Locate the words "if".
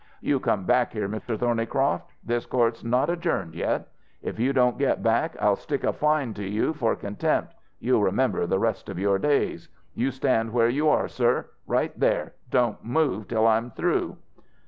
4.23-4.39